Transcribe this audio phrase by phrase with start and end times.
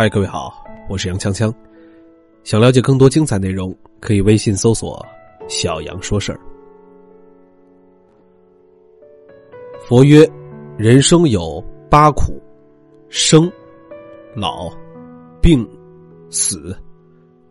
[0.00, 1.52] 嗨，各位好，我是杨锵锵。
[2.42, 5.04] 想了解更多精彩内容，可以微信搜索
[5.46, 6.40] “小杨说事儿”。
[9.86, 10.26] 佛曰：
[10.78, 12.42] 人生有八苦，
[13.10, 13.52] 生、
[14.34, 14.70] 老、
[15.38, 15.68] 病、
[16.30, 16.74] 死、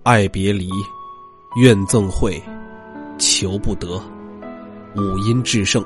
[0.01, 0.71] 爱别离、
[1.61, 2.41] 怨憎会、
[3.19, 4.01] 求不得、
[4.95, 5.85] 五阴炽盛。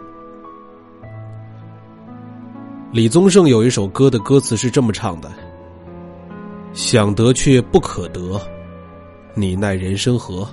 [2.90, 5.30] 李宗盛有一首歌的歌词是这么唱的。
[6.74, 8.42] 想得却不可得，
[9.36, 10.48] 你奈人生何？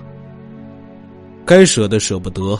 [1.43, 2.57] 该舍的舍不得，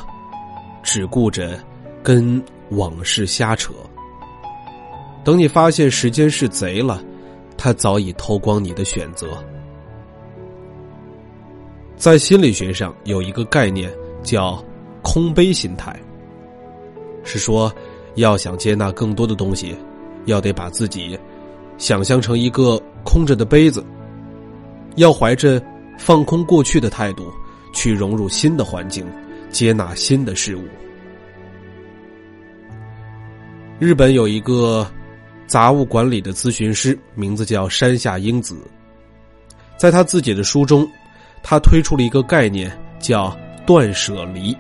[0.82, 1.60] 只顾着
[2.02, 3.72] 跟往事瞎扯。
[5.24, 7.04] 等你发现时间是贼了，
[7.56, 9.28] 他早已偷光你的选择。
[11.96, 14.64] 在心理学上有一个概念叫
[15.04, 15.96] “空杯心态”，
[17.24, 17.72] 是说
[18.16, 19.76] 要想接纳更多的东西，
[20.26, 21.16] 要得把自己
[21.78, 22.82] 想象成一个。
[23.04, 23.86] 空着的杯子，
[24.96, 25.62] 要怀着
[25.98, 27.32] 放空过去的态度，
[27.74, 29.06] 去融入新的环境，
[29.50, 30.64] 接纳新的事物。
[33.80, 34.86] 日本有一个
[35.48, 38.56] 杂物管理的咨询师，名字叫山下英子，
[39.76, 40.88] 在他自己的书中，
[41.42, 43.36] 他推出了一个概念，叫
[43.66, 44.56] “断舍离”，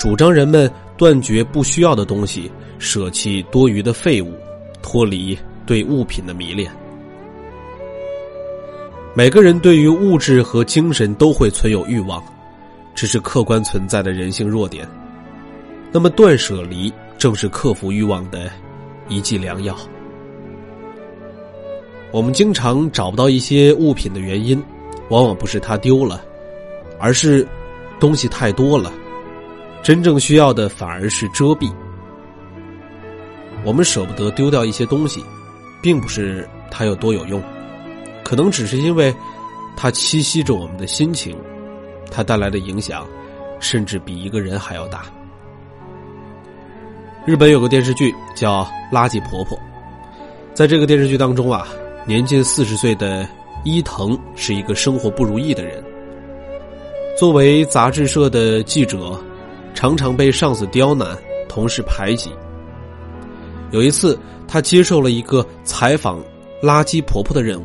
[0.00, 4.34] 主张人们断绝不需要的东西，舍弃多余的废物，
[4.82, 6.70] 脱离对物品的迷恋。
[9.16, 12.22] 每个人对于物质和精神都会存有欲望，
[12.94, 14.86] 这是客观存在的人性弱点。
[15.90, 18.50] 那么断舍离正是克服欲望的
[19.08, 19.74] 一剂良药。
[22.12, 24.62] 我们经常找不到一些物品的原因，
[25.08, 26.22] 往往不是它丢了，
[26.98, 27.48] 而是
[27.98, 28.92] 东西太多了。
[29.82, 31.72] 真正需要的反而是遮蔽。
[33.64, 35.24] 我们舍不得丢掉一些东西，
[35.80, 37.42] 并不是它有多有用。
[38.26, 39.14] 可能只是因为，
[39.76, 41.38] 它栖息着我们的心情，
[42.10, 43.06] 它带来的影响，
[43.60, 45.04] 甚至比一个人还要大。
[47.24, 49.56] 日本有个电视剧叫《垃圾婆婆》，
[50.54, 51.68] 在这个电视剧当中啊，
[52.04, 53.24] 年近四十岁的
[53.62, 55.80] 伊藤是一个生活不如意的人。
[57.16, 59.16] 作为杂志社的记者，
[59.72, 61.16] 常常被上司刁难，
[61.48, 62.32] 同事排挤。
[63.70, 66.20] 有一次，他接受了一个采访
[66.60, 67.64] 垃圾婆婆的任务。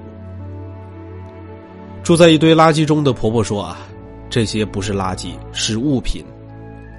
[2.04, 3.88] 住在一堆垃圾中的婆婆说：“啊，
[4.30, 6.26] 这些不是垃圾，是物品，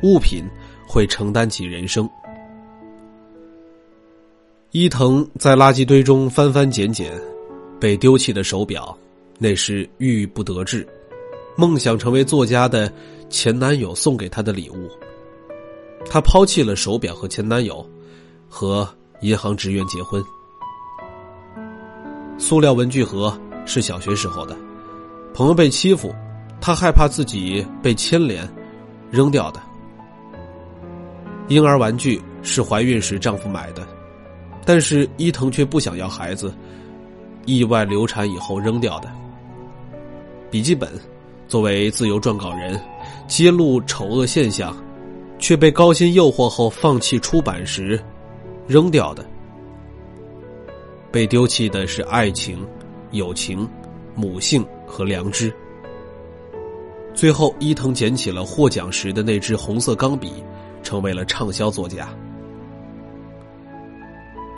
[0.02, 0.44] 物品
[0.86, 2.08] 会承担起人生。”
[4.70, 7.12] 伊藤在垃圾堆中翻翻捡捡，
[7.80, 8.96] 被丢弃的手表，
[9.38, 10.86] 那是郁郁不得志，
[11.56, 12.90] 梦想成为作家的
[13.28, 14.88] 前男友送给她的礼物。
[16.06, 17.86] 她抛弃了手表和前男友，
[18.48, 18.88] 和
[19.20, 20.22] 银行职员结婚。
[22.38, 24.56] 塑料文具盒是小学时候的。
[25.34, 26.14] 朋友被欺负，
[26.60, 28.46] 她害怕自己被牵连，
[29.10, 29.60] 扔掉的。
[31.48, 33.86] 婴儿玩具是怀孕时丈夫买的，
[34.64, 36.54] 但是伊藤却不想要孩子，
[37.46, 39.10] 意外流产以后扔掉的。
[40.50, 40.88] 笔记本，
[41.48, 42.78] 作为自由撰稿人，
[43.26, 44.76] 揭露丑恶现象，
[45.38, 47.98] 却被高薪诱惑后放弃出版时，
[48.66, 49.24] 扔掉的。
[51.10, 52.66] 被丢弃的是爱情、
[53.10, 53.68] 友情、
[54.14, 54.64] 母性。
[54.92, 55.50] 和良知。
[57.14, 60.44] 最后，伊藤捡起了获奖时的那支红色钢笔，
[60.82, 62.14] 成为了畅销作家。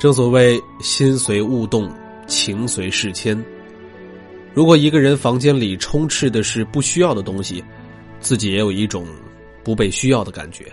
[0.00, 1.88] 正所谓“心随物动，
[2.26, 3.40] 情随事迁”。
[4.52, 7.62] 如果一个人房间里充斥的是不需要的东西，
[8.18, 9.06] 自己也有一种
[9.62, 10.64] 不被需要的感觉。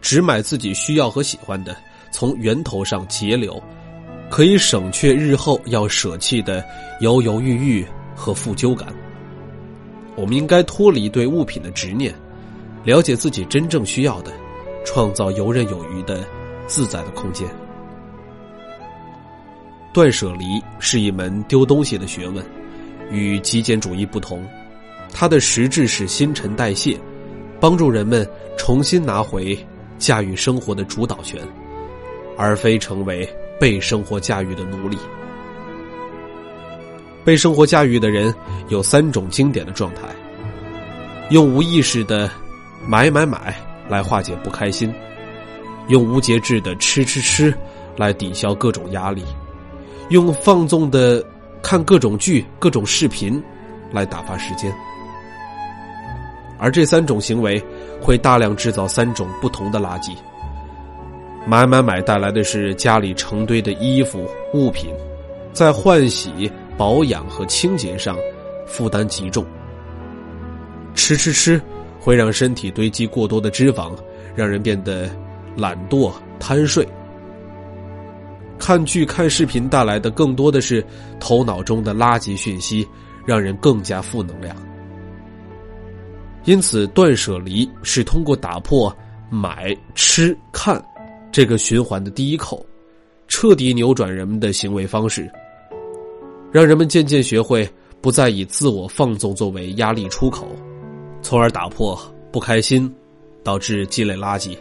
[0.00, 1.76] 只买自己需要和喜欢的，
[2.10, 3.62] 从源头上节流。
[4.30, 6.64] 可以省却日后要舍弃的
[7.00, 8.88] 犹犹豫豫和负疚感。
[10.16, 12.14] 我们应该脱离对物品的执念，
[12.84, 14.32] 了解自己真正需要的，
[14.84, 16.24] 创造游刃有余的
[16.66, 17.46] 自在的空间。
[19.92, 22.44] 断舍离是一门丢东西的学问，
[23.10, 24.44] 与极简主义不同，
[25.12, 26.98] 它的实质是新陈代谢，
[27.60, 28.28] 帮助人们
[28.58, 29.58] 重新拿回
[29.98, 31.40] 驾驭生活的主导权，
[32.36, 33.28] 而非成为。
[33.58, 34.98] 被生活驾驭的奴隶，
[37.24, 38.34] 被生活驾驭的人
[38.68, 40.02] 有三种经典的状态：
[41.30, 42.30] 用无意识的
[42.86, 43.56] 买买买
[43.88, 44.92] 来化解不开心，
[45.88, 47.54] 用无节制的吃吃吃
[47.96, 49.24] 来抵消各种压力，
[50.10, 51.24] 用放纵的
[51.62, 53.42] 看各种剧、各种视频
[53.90, 54.72] 来打发时间。
[56.58, 57.62] 而这三种行为
[58.00, 60.14] 会大量制造三种不同的垃圾。
[61.46, 64.92] 买买买带来的是家里成堆的衣服物品，
[65.52, 68.16] 在换洗、保养和清洁上
[68.66, 69.46] 负担极重。
[70.96, 71.62] 吃吃吃，
[72.00, 73.92] 会让身体堆积过多的脂肪，
[74.34, 75.08] 让人变得
[75.56, 76.86] 懒惰、贪睡。
[78.58, 80.84] 看剧、看视频带来的更多的是
[81.20, 82.84] 头脑中的垃圾讯息，
[83.24, 84.56] 让人更加负能量。
[86.44, 88.92] 因此，断舍离是通过打破
[89.30, 90.82] 买、吃、看
[91.36, 92.64] 这个循环的第一口，
[93.28, 95.30] 彻底扭转人们的行为方式，
[96.50, 97.68] 让人们渐渐学会
[98.00, 100.48] 不再以自我放纵作为压力出口，
[101.20, 101.94] 从而打破
[102.32, 102.90] 不开心
[103.44, 104.56] 导致积累垃圾，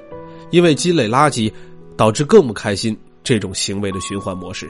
[0.52, 1.50] 因为积累垃圾
[1.96, 2.94] 导致更不开心。
[3.24, 4.70] 这种行为的循环模式。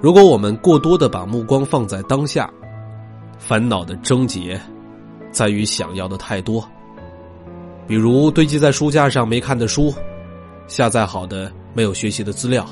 [0.00, 2.50] 如果我们过多的把目光放在当下，
[3.38, 4.58] 烦恼的症结
[5.30, 6.66] 在于想要的太多，
[7.88, 9.92] 比如堆积在书架上没看的书，
[10.68, 12.64] 下载好的没有学习的资料，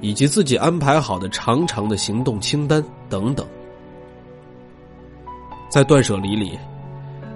[0.00, 3.44] 以及自己安排好的长长的行动清单等等。
[5.68, 6.58] 在断舍离里，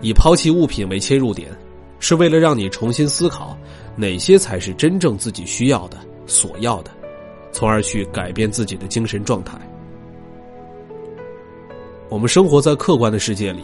[0.01, 1.51] 以抛弃物品为切入点。
[2.03, 3.55] 是为了让你重新思考，
[3.95, 6.91] 哪些才是真正自己需要的、所要的，
[7.53, 9.61] 从而去改变自己的精神状态。
[12.09, 13.63] 我们生活在客观的世界里，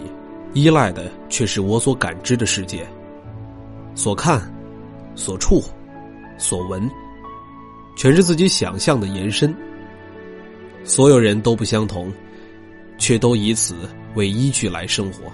[0.53, 2.87] 依赖的却是我所感知的世界，
[3.97, 4.41] 所看、
[5.15, 5.65] 所触、
[6.37, 6.89] 所闻，
[7.97, 9.53] 全是自己想象的延伸。
[10.85, 12.13] 所有人都不相同，
[12.99, 13.75] 却都以此
[14.15, 15.33] 为依据来生活。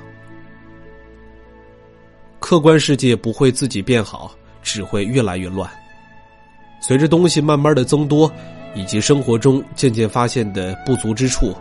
[2.39, 4.33] 客观世界不会自己变好，
[4.63, 5.69] 只会越来越乱。
[6.81, 8.33] 随着东西慢慢的增多，
[8.77, 11.53] 以及生活中渐渐发现的不足之处，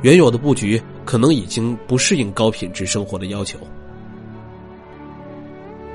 [0.00, 3.58] 原有的布局可能已经不适应高品质生活的要求。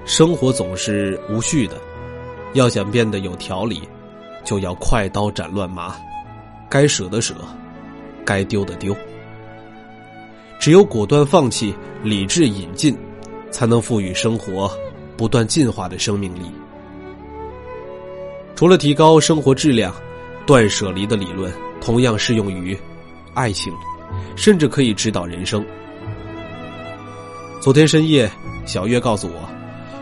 [0.06, 1.80] 生活总是无序的，
[2.54, 3.82] 要想变得有条理，
[4.44, 5.96] 就要快刀斩乱麻，
[6.70, 7.36] 该舍的舍，
[8.26, 8.96] 该丢的丢。
[10.60, 12.98] 只有果断放弃，理智引进。
[13.52, 14.72] 才能赋予生活
[15.18, 16.50] 不断进化的生命力。
[18.56, 19.94] 除了提高生活质量，
[20.46, 21.52] 断舍离的理论
[21.82, 22.76] 同样适用于
[23.34, 23.74] 爱情，
[24.38, 25.66] 甚至可以指导人生。
[27.60, 28.32] 昨天深夜，
[28.66, 29.50] 小月告诉我，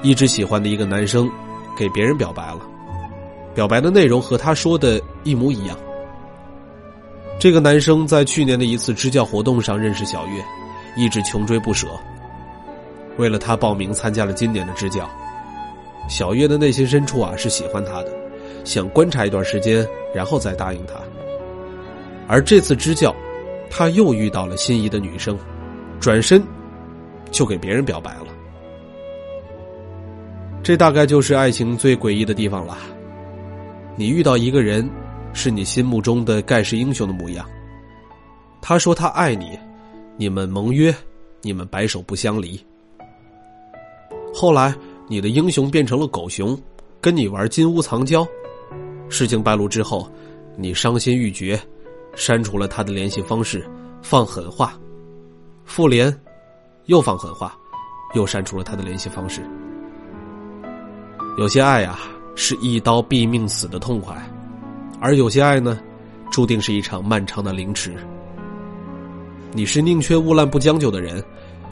[0.01, 1.29] 一直喜欢的一个男生
[1.77, 2.61] 给别人表白了，
[3.53, 5.77] 表白的内容和他说的一模一样。
[7.39, 10.43] 这个男生在去年的一次支教活动上认识小月，
[10.95, 11.87] 一直穷追不舍。
[13.17, 15.09] 为了他报名参加了今年的支教，
[16.07, 18.13] 小月的内心深处啊是喜欢他的，
[18.63, 19.85] 想观察一段时间，
[20.15, 20.93] 然后再答应他。
[22.27, 23.13] 而这次支教，
[23.69, 25.37] 他又遇到了心仪的女生，
[25.99, 26.41] 转身
[27.31, 28.27] 就给别人表白了。
[30.61, 32.77] 这大概就是爱情最诡异的地方了。
[33.95, 34.89] 你遇到一个人，
[35.33, 37.45] 是你心目中的盖世英雄的模样，
[38.61, 39.57] 他说他爱你，
[40.17, 40.93] 你们盟约，
[41.41, 42.59] 你们白首不相离。
[44.33, 44.73] 后来，
[45.07, 46.57] 你的英雄变成了狗熊，
[47.01, 48.27] 跟你玩金屋藏娇。
[49.09, 50.09] 事情败露之后，
[50.55, 51.59] 你伤心欲绝，
[52.15, 53.67] 删除了他的联系方式，
[54.01, 54.79] 放狠话，
[55.65, 56.15] 复联，
[56.85, 57.57] 又放狠话，
[58.13, 59.41] 又删除了他的联系方式。
[61.39, 61.97] 有些爱呀，
[62.35, 64.13] 是一刀毙命死的痛快，
[64.99, 65.79] 而有些爱呢，
[66.29, 67.95] 注定是一场漫长的凌迟。
[69.53, 71.23] 你是宁缺毋滥不将就的人，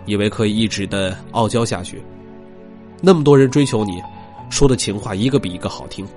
[0.05, 2.01] 以为可以一直的傲娇下去。
[3.01, 4.01] 那么多人追求你，
[4.50, 6.07] 说的情话一个比一个好听，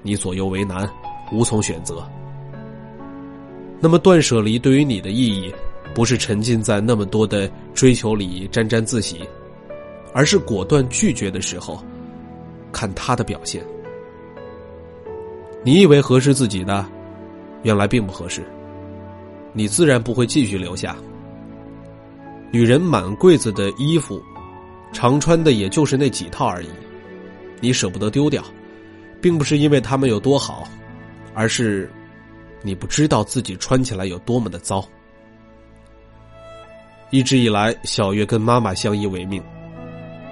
[0.00, 0.88] 你左右为难，
[1.30, 2.02] 无从选择。
[3.78, 5.52] 那么断舍离对于你的意义，
[5.94, 9.20] 不是沉浸在那么多的追求里沾沾自喜，
[10.14, 11.78] 而是果断拒绝的时候，
[12.70, 13.64] 看他的表现。
[15.62, 16.86] 你以为合适自己的，
[17.62, 18.42] 原来并不合适，
[19.52, 20.96] 你自然不会继续留下。
[22.50, 24.22] 女人满柜子的衣服。
[24.92, 26.68] 常穿的也就是那几套而已，
[27.60, 28.42] 你舍不得丢掉，
[29.22, 30.66] 并不是因为他们有多好，
[31.32, 31.88] 而是
[32.60, 34.84] 你不知道自己穿起来有多么的糟。
[37.10, 39.40] 一直以来，小月跟妈妈相依为命，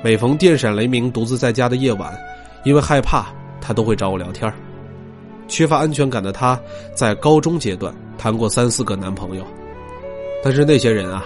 [0.01, 2.17] 每逢电闪雷鸣、独自在家的夜晚，
[2.65, 3.27] 因为害怕，
[3.61, 4.53] 她都会找我聊天
[5.49, 6.59] 缺乏安全感的她，
[6.95, 9.45] 在高中阶段谈过三四个男朋友，
[10.43, 11.25] 但是那些人啊，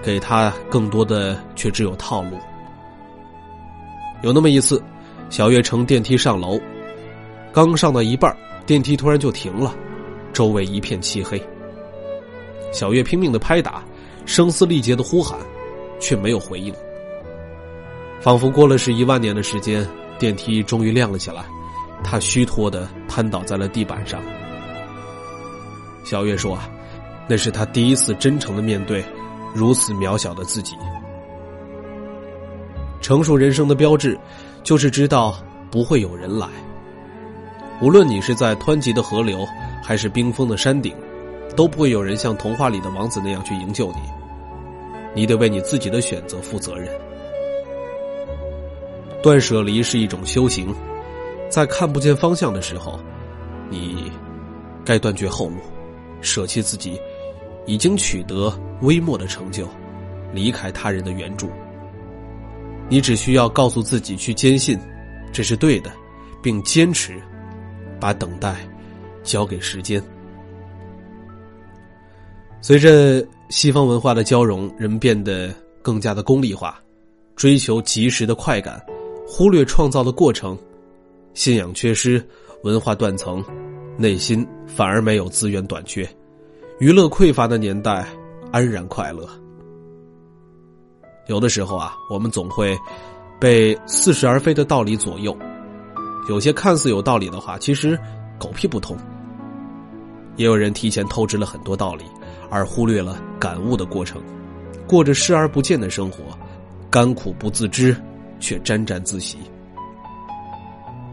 [0.00, 2.38] 给她更多的却只有套路。
[4.22, 4.80] 有那么一次，
[5.28, 6.60] 小月乘电梯上楼，
[7.52, 9.74] 刚上到一半，电梯突然就停了，
[10.32, 11.42] 周围一片漆黑。
[12.70, 13.82] 小月拼命的拍打，
[14.24, 15.36] 声嘶力竭的呼喊，
[15.98, 16.72] 却没有回应。
[18.24, 19.86] 仿佛过了是一万年的时间，
[20.18, 21.44] 电梯终于亮了起来，
[22.02, 24.18] 他虚脱的瘫倒在了地板上，
[26.04, 26.66] 小月说：“啊，
[27.28, 29.04] 那是他第一次真诚的面对
[29.54, 30.74] 如此渺小的自己。
[33.02, 34.18] 成熟人生的标志，
[34.62, 35.36] 就是知道
[35.70, 36.48] 不会有人来。
[37.82, 39.46] 无论你是在湍急的河流，
[39.82, 40.96] 还是冰封的山顶，
[41.54, 43.98] 都不会有人像童话里的王子那样去营救你。
[45.14, 46.90] 你得为你自己的选择负责任。
[49.24, 50.68] 断舍离是一种修行，
[51.48, 53.00] 在看不见方向的时候，
[53.70, 54.12] 你
[54.84, 55.56] 该断绝后路。”
[56.20, 57.00] 舍弃自己
[57.64, 58.52] 已经取得
[58.82, 59.66] 微末的成就，
[60.30, 61.50] 离开他人的援助。
[62.90, 64.78] 你只需要告诉自己去坚信，
[65.32, 65.90] 这是对的，
[66.42, 67.18] 并坚持，
[67.98, 68.56] 把等待
[69.22, 70.02] 交给时间。
[72.60, 75.50] 随着西方文化的交融，人变得
[75.80, 76.78] 更加的功利化，
[77.36, 78.82] 追求及时的快感，
[79.26, 80.56] 忽略创造的过程，
[81.32, 82.24] 信仰缺失，
[82.62, 83.44] 文化断层。
[83.96, 86.04] 内心反而没有资源短缺，
[86.80, 88.04] 娱乐匮乏的年代，
[88.50, 89.24] 安然快乐。
[91.28, 92.76] 有的时候啊，我们总会
[93.40, 95.36] 被似是而非的道理左右，
[96.28, 97.96] 有些看似有道理的话，其实
[98.36, 98.96] 狗屁不通。
[100.34, 102.04] 也有人提前透支了很多道理，
[102.50, 104.20] 而忽略了感悟的过程，
[104.88, 106.36] 过着视而不见的生活，
[106.90, 107.96] 甘苦不自知，
[108.44, 109.38] 却沾沾自喜。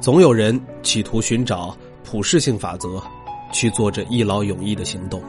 [0.01, 1.73] 总有人企图寻找。
[2.03, 3.01] 普适性法则，
[3.53, 5.21] 去做着一劳永逸的行动。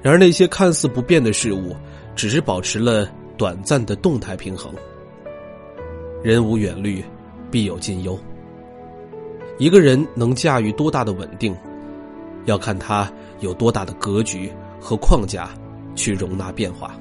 [0.00, 1.76] 然而，那些看似不变的事物，
[2.14, 3.06] 只是保持了
[3.36, 4.72] 短暂的动态平衡。
[6.22, 7.04] 人无远虑，
[7.50, 8.18] 必有近忧。
[9.58, 11.54] 一个人能驾驭多大的稳定，
[12.46, 15.50] 要看他有多大的格局和框架
[15.94, 16.94] 去容纳变化。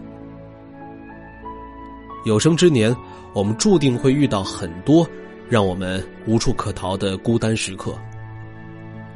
[2.25, 2.96] 有生之年，
[3.34, 5.08] 我们注定会遇到很多
[5.50, 7.94] 让我们无处可逃的孤单时刻。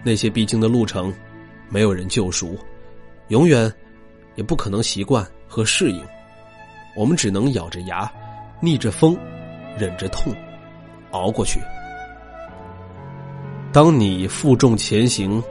[0.03, 1.13] 那些必经的路程，
[1.69, 2.57] 没有人救赎，
[3.29, 3.71] 永远
[4.35, 6.03] 也不可能习惯和适应。
[6.95, 8.11] 我们只能咬着牙，
[8.59, 9.17] 逆着风，
[9.77, 10.33] 忍着痛，
[11.11, 11.61] 熬过去。
[13.71, 15.41] 当你负重前行，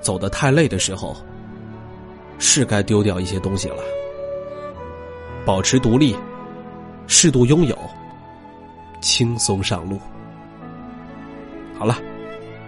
[0.00, 1.16] 走得太累的时候，
[2.38, 3.82] 是该丢掉一些东西了。
[5.44, 6.14] 保持独立，
[7.06, 7.78] 适度拥有，
[9.00, 10.00] 轻松上路。
[11.78, 11.96] 好了，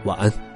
[0.04, 0.48] 晚安。